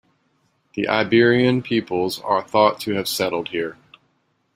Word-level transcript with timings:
The 0.73 0.87
Iberian 0.87 1.61
peoples 1.61 2.19
are 2.21 2.41
thought 2.41 2.79
to 2.81 2.93
have 2.95 3.07
settled 3.07 3.49
here. 3.49 3.77